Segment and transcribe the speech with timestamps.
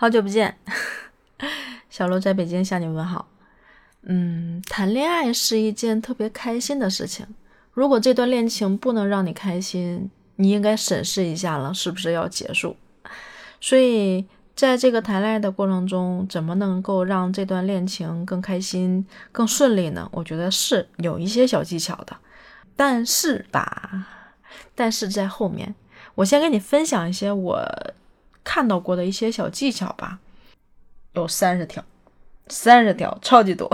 [0.00, 0.56] 好久不见，
[1.90, 3.26] 小鹿在北京向你问好。
[4.02, 7.26] 嗯，谈恋爱是一件特别开心的事情。
[7.72, 12.76] 如果这段恋情不能让你开心，你应该审视一下了，是不是要结束？
[13.60, 14.24] 所以，
[14.54, 20.08] 在这个谈恋爱的过程中，怎么能够让这段恋情更开心、更顺利呢？
[20.12, 22.16] 我觉得是有一些小技巧的。
[22.76, 24.06] 但是吧，
[24.76, 25.74] 但是在后面，
[26.14, 27.68] 我先跟你分享一些我。
[28.48, 30.20] 看到过的一些小技巧吧，
[31.12, 31.84] 有三十条，
[32.48, 33.70] 三十条，超级多。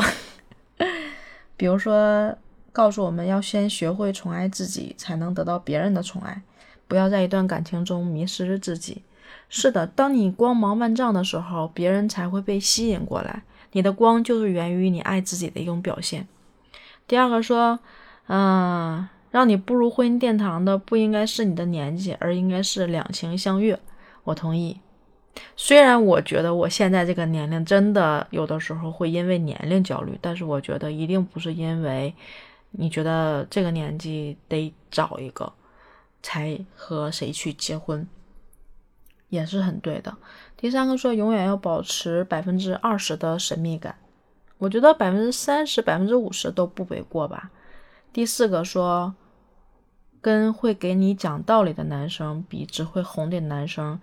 [1.57, 2.37] 比如说，
[2.73, 6.43] 告诉我们要先学会宠爱自己，才能得到别人的宠爱。
[6.89, 9.03] 不要在一段感情中迷失自己。
[9.49, 13.45] 是的，当你光芒万丈的时候，别人才会被吸引过来。
[13.71, 16.27] 你的光就是源于你爱自己的一种表现。
[17.07, 17.79] 第二个说，
[18.27, 23.79] 嗯，让你步入婚姻殿堂的不应该是你的年纪，而应该是两情相悦。
[24.25, 24.81] 我同意，
[25.55, 32.15] 虽然我觉得我现在这个年龄真的有的时候会因为年龄焦虑，但是我觉得一定不是因为
[32.71, 35.53] 你觉得这个年纪得找一个
[36.23, 38.09] 才和谁去结婚，
[39.29, 40.17] 也是很对的。
[40.57, 43.95] 第三个说永远要保持百分之二十的神秘感，
[44.57, 47.51] 我觉得百分之三十、百分之五十都不为过吧。
[48.13, 49.15] 第四个说。
[50.25, 54.01] 跟会给你讲道理的男生比，只会哄你的男生，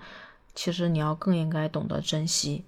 [0.53, 2.63] 其实你要更应该懂得珍惜。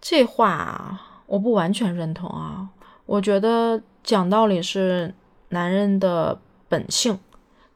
[0.00, 2.70] 这话我不完全认同啊，
[3.06, 5.14] 我觉得讲道理是
[5.50, 7.16] 男人的本性，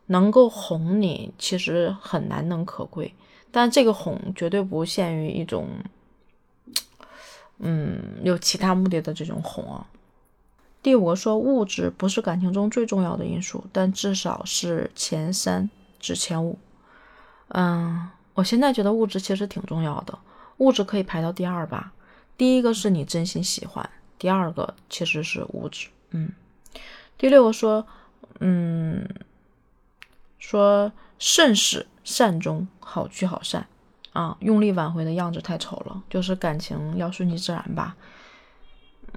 [0.06, 3.14] 能够哄你其实很难能可贵，
[3.52, 5.68] 但这个哄绝对不限于一种，
[7.58, 9.86] 嗯，有其他目的的这种哄啊。
[10.86, 16.56] 第五个说，物质不是感情中最重要的因素，但至少是前三至前五。
[17.48, 20.16] 嗯，我现在觉得物质其实挺重要的，
[20.58, 21.92] 物质可以排到第二吧。
[22.36, 25.88] 第一个是你真心喜欢，第二个其实是物质。
[26.10, 26.30] 嗯，
[27.18, 27.84] 第六个说，
[28.38, 29.08] 嗯，
[30.38, 33.66] 说慎始善终，好聚好散
[34.12, 37.96] 啊，用力挽回的样子太丑了，就是感情要顺其自然吧。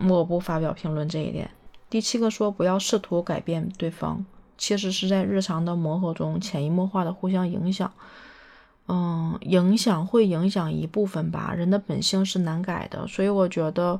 [0.07, 1.47] 我不发表评论这一点。
[1.89, 4.23] 第七个说，不要试图改变对方，
[4.57, 7.91] 其实是在日常的磨合中潜移默化的互相影响。
[8.87, 13.99] 嗯，影响会影响一部分吧，人的本性是难改的，所以我觉得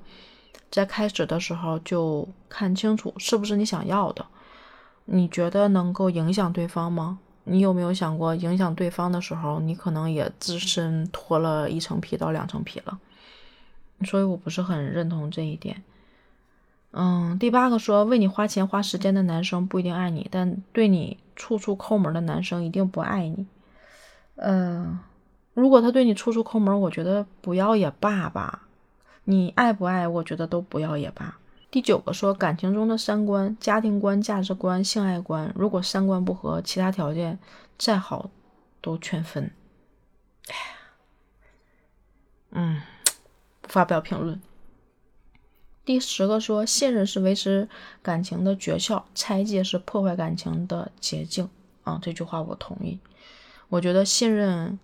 [0.71, 4.25] 在开始的时候就看清楚是不是你想要的。
[5.05, 7.19] 你觉得能够影响对方吗？
[7.43, 12.99] 你有没有想过，影响对方的时候，你可能也自身脱了一层皮到两层皮了？
[14.05, 15.83] 所以我不是很认同这一点。
[16.91, 23.45] 嗯，第八个说，为你花钱花时间的男生不一定爱你，但对你处处抠门的男生一定不爱你。
[24.35, 24.99] 嗯，
[25.53, 28.67] 如果他对你处处抠门，我觉得不要也罢吧。
[29.25, 31.37] 你爱不爱，我觉得都不要也罢。
[31.69, 37.37] 第九个说，感情中的三观、家庭观、价值观、性爱观，如果三观不合，其他条件
[37.77, 38.31] 再好
[38.81, 39.51] 都劝分。
[40.47, 40.61] 哎呀，
[42.49, 42.81] 嗯，
[43.61, 44.41] 不发表评论。
[45.89, 47.67] 第十个说，信任是维持
[48.03, 51.49] 感情的诀窍，猜忌是破坏感情的捷径。
[51.81, 52.99] 啊，这句话我同意。
[53.69, 54.77] 我觉得信任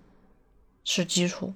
[0.83, 1.53] 是基础。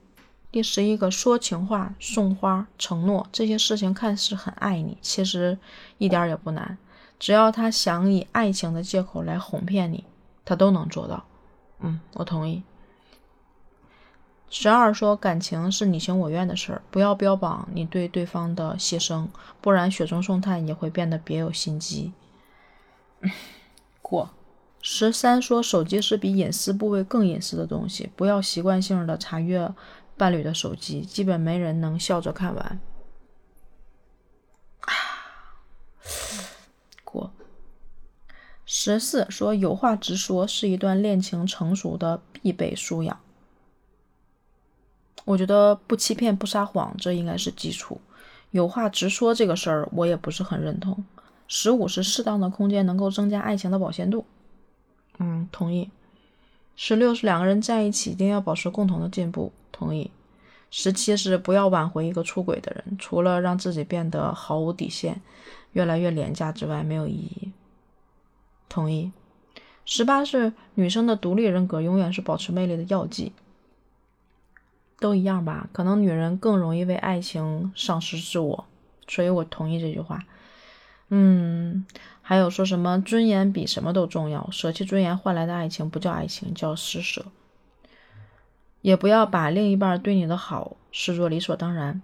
[0.52, 5.58] 第十一个说情话、送花、承诺这些事情看似很爱你，其实
[5.98, 6.78] 一点也不难。
[7.18, 10.04] 只要他想以爱情的借口来哄骗你，
[10.46, 11.26] 他都能做到。
[11.80, 12.62] 嗯，我同意。
[14.50, 19.28] 十二说感情是你情我愿的事儿，不要标榜你对对方的牺牲，
[19.62, 22.14] 不然雪中送炭也会变得别有心机。
[24.02, 24.32] 过。
[24.82, 29.70] 十三说手机是比隐私部位更隐私的东西，不要习惯性的查阅
[30.16, 32.80] 伴侣的手机，基本没人能笑着看完。
[34.80, 34.92] 啊，
[37.04, 37.31] 过。
[38.66, 43.20] 十四说有话直说是一段恋情成熟的必备素养。
[45.29, 48.01] 我觉得不欺骗、不撒谎，这应该是基础。
[48.50, 51.06] 有话直说这个事儿，我也不是很认同。
[51.48, 54.25] 十五是适当的空间能够增加爱情的保鲜度，
[55.19, 55.92] 嗯，同意。
[56.75, 60.09] 十六是两个人在一起一定要保持共同的进步，同意。
[60.71, 65.21] 十七是不要挽回一个出轨的人，除了让自己变得毫无底线、
[65.74, 67.51] 越来越廉价之外，没有意义，
[68.68, 69.12] 同意。
[69.86, 73.31] 十八是女生的独立人格永远是保持魅力的要剂。
[75.00, 78.66] 都一样吧，可能女人更容易为爱情丧失自我，
[79.07, 80.24] 所以我同意这句话。
[81.10, 81.86] 嗯，
[82.22, 87.25] 还有说什么尊严比什么都重要，舍弃尊严换来的爱情不叫爱情，叫施舍。
[88.81, 92.02] 也不要把另一半对你的好视作理所当然，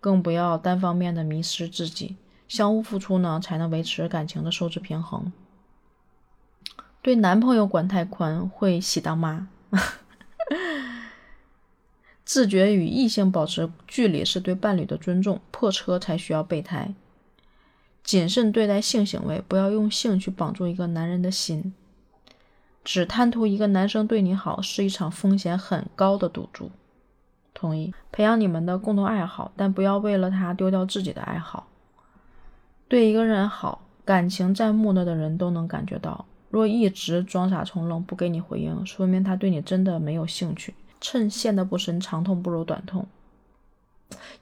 [0.00, 2.16] 更不要单方面的迷失自己。
[2.48, 5.32] 相互付出呢，才能维持感情的收支平衡。
[7.00, 9.48] 对男朋友管太宽会喜当妈。
[12.24, 15.40] 自觉与异性保持距离是对伴侣的尊重。
[15.50, 16.94] 破车才需要备胎。
[18.02, 21.72] 谨慎对待性行为，不要用性去绑住一个男人的心。
[22.84, 26.70] 只贪图一个男生对你好，是一场风险很高的赌注。
[27.54, 27.94] 同意。
[28.10, 31.68] 培养你们的共同爱好，但不要为了他丢掉自己的爱好。
[32.88, 36.26] 对一个人好，感情再木讷的人都能感觉到。
[36.50, 40.74] 若一直装傻充愣，不给你回应，说明他对你真的没有兴趣。
[41.02, 43.06] 趁陷得不深，长痛不如短痛。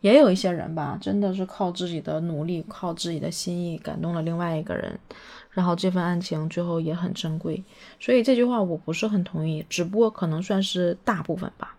[0.01, 4.99] 也有一些人吧，真的是靠自己的努力，靠自己的心意感动了另外一个人，
[5.51, 7.65] 然后这份爱情最后也很珍贵。
[7.99, 11.77] 所以这句话我不是很同意，只不过可能算是大部分吧。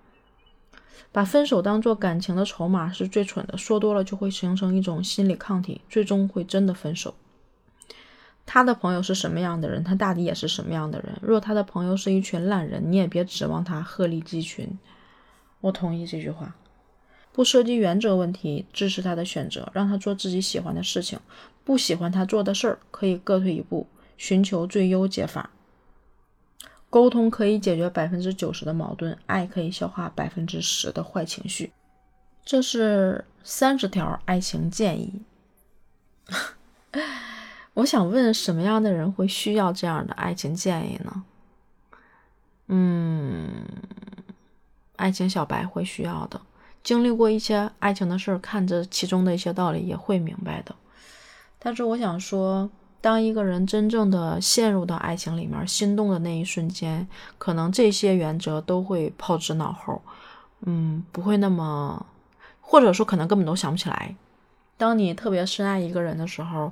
[1.11, 7.13] 把分手当做感情的筹码是最蠢的，说多了就会形成一种心理抗体，最终会真的分手。
[8.53, 11.17] 他的朋友是什么样的人，他大抵也是什么样的人。
[11.21, 14.77] 若他的朋友是一群烂人，你也别指望他鹤立鸡群。
[15.61, 16.53] 我同意这句话，
[17.31, 21.17] 不涉及原则问题，支持他的选择，让他做自己喜欢的事情，
[21.63, 23.87] 不喜欢他做的事儿，可以各退一步，
[24.17, 25.49] 寻求最优解法。
[26.89, 31.71] 沟通可以解决百分之九十的矛盾，爱可以消化百分之十的坏情绪。
[32.43, 35.21] 这是三十条爱情建议。
[37.73, 41.23] 我想问，什么样的人会需要这样的爱情建议呢？
[42.67, 43.65] 嗯，
[44.95, 46.39] 爱情小白会需要的，
[46.83, 50.75] 经历过一些爱情的事儿，看着其中的一些道理也会明白的。
[51.59, 52.69] 但是我想说。
[53.03, 57.07] 当一个人真正的陷入到爱情里面，心动的那一瞬间，
[57.39, 59.99] 可能这些原则都会抛之脑后，
[60.67, 62.05] 嗯，不会那么，
[62.59, 64.15] 或者说可能根本都想不起来。
[64.77, 66.71] 当你特别深爱一个人的时候，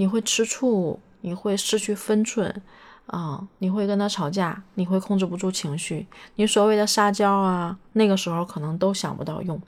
[0.00, 2.62] 你会吃醋，你会失去分寸，
[3.04, 6.06] 啊，你会跟他吵架，你会控制不住情绪，
[6.36, 9.60] 你所谓的撒娇啊，那个时候可能都想不到用。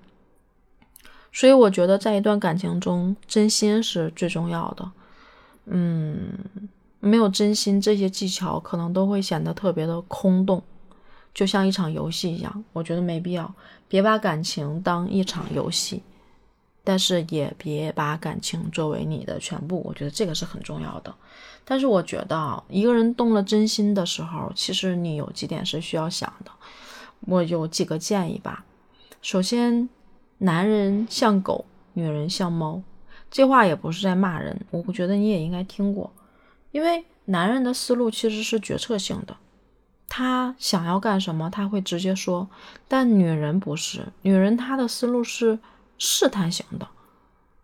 [1.30, 4.90] 所以我觉得，在一段感情中，真心是最重要的。
[5.66, 6.30] 嗯，
[7.00, 10.62] 没有真心，这些技巧可能都会显得特别的空洞，
[11.34, 12.64] 就像一场游戏一样。
[12.72, 13.54] 我觉得没必要，
[13.86, 16.02] 别把感情当一场游戏，
[16.84, 19.82] 但是也别把感情作为你的全部。
[19.84, 21.14] 我觉得这个是很重要的。
[21.64, 26.50] 但是我觉得，一个人动了真心的时候，其实你有几点是需要想的。
[27.20, 28.64] 我有几个建议吧。
[29.20, 29.88] 首先，
[30.38, 32.82] 男人像狗，女人像猫。
[33.30, 36.12] 这话也不是在骂人，我觉得你也应该听过，
[36.70, 39.34] 因为男人的思路其实是决策性的，
[40.06, 42.46] 他想要干什么他会直接说，
[42.86, 45.58] 但女人不是，女人她的思路是
[46.04, 46.88] 试探型的，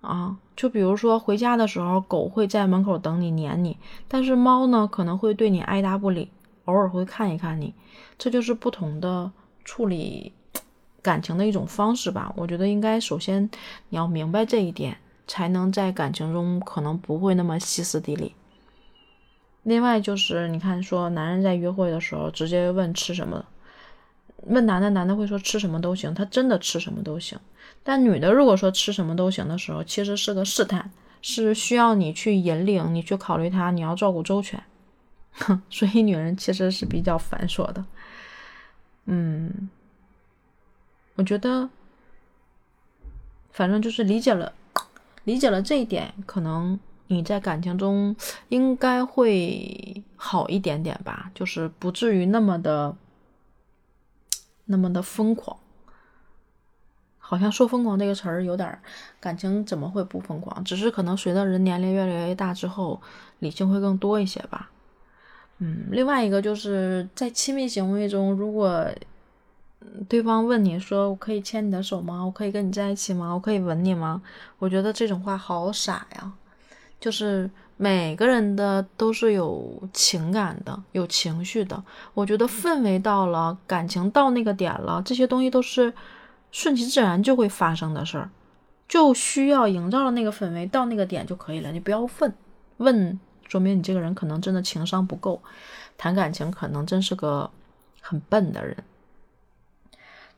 [0.00, 3.76] 啊，就比如说回家的时候，狗会在门口等你撵你，
[4.06, 6.30] 但是猫呢可能会对你爱答不理，
[6.66, 7.74] 偶尔会看一看你，
[8.16, 9.32] 这就是不同的
[9.64, 10.32] 处理
[11.02, 12.32] 感情的一种方式吧。
[12.36, 13.50] 我觉得应该首先
[13.88, 14.98] 你要明白这一点。
[15.30, 18.34] 才能在感情中可能不会那么歇斯底里。
[19.62, 23.44] 另外就是，你看，说男人在约会的时候直接问吃什么，
[24.46, 27.38] 问男的，男的会说吃什么都行，他真的吃什么都行。
[27.82, 30.90] 但女的如果说吃什么都行的时候，其实是个试探，
[31.22, 34.62] 是需要你去引领，你去考虑他，你要照顾周全。
[35.32, 37.84] 哼， 所以女人其实是比较繁琐的。
[39.06, 39.68] 嗯，
[41.14, 41.68] 我觉得，
[43.52, 44.52] 反正就是理解了。
[45.24, 48.16] 理解了这一点，可能你在感情中
[48.48, 52.96] 应该会好一点点吧，就是不至于那么的
[54.68, 55.58] 那么的疯狂。
[57.18, 58.80] 好像说疯狂这个词儿有点，
[59.20, 60.64] 感情怎么会不疯狂？
[60.64, 63.02] 只是可能随着人年龄越来越大之后，
[63.40, 64.70] 理性会更多一些吧。
[65.58, 68.88] 嗯，另外一个就是在亲密行为中，如果
[70.08, 72.24] 对方问你说：“我可以牵你的手吗？
[72.24, 73.34] 我可以跟你在一起吗？
[73.34, 74.22] 我可以吻你吗？”
[74.58, 76.32] 我觉得这种话好傻呀！
[77.00, 81.82] 就是每个人的都是有情感的，有情绪的。
[82.14, 85.92] 我觉得氛围到了，感情到那个点了，这些东西都是
[86.50, 88.30] 顺其自然就会发生的事儿，
[88.88, 91.70] 就需要营造了那个氛围到那个点就可以了。
[91.70, 92.34] 你不要问，
[92.78, 95.40] 问说明你这个人可能真的情商不够，
[95.96, 97.50] 谈感情可能真是个
[98.00, 98.76] 很笨的人。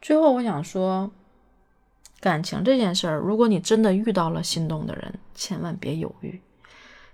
[0.02, 1.10] 最后，我想说，
[2.20, 6.40] 感情这件事儿，如果你真的遇到了心动的人，千万别犹豫，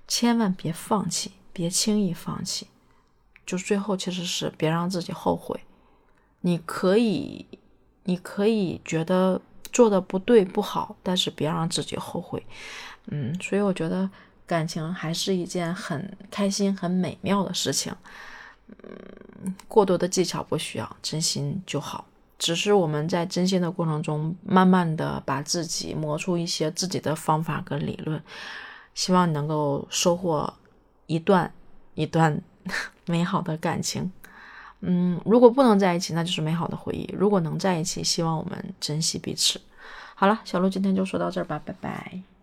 [0.08, 2.66] 千万别放弃，别轻易放弃。
[3.44, 5.60] 就最后，其实是别让自己后悔。
[6.40, 7.46] 你可以
[8.04, 9.40] 你可以觉得
[9.72, 12.44] 做的不对不好，但是别让自己后悔。
[13.06, 14.08] 嗯，所以我觉得
[14.46, 17.94] 感情还是一件很开心、很美妙的事情。
[18.68, 22.04] 嗯，过多的技巧不需要，真心就好。
[22.38, 28.22] 只是我们在真心的过程中，慢慢的把自己磨出一些自己的方法跟理论，
[28.96, 30.52] 希望你能够收获
[31.06, 31.52] 一段
[31.94, 32.42] 一段
[33.06, 34.10] 美好的感情。
[34.80, 39.60] 嗯，如果不能在一起，那就是美好的回忆；如果能在一起，希望我们珍惜彼此。
[40.14, 42.36] 好了，小鹿今天就说到这儿吧，拜拜。